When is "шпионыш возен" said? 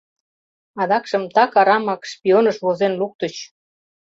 2.11-2.93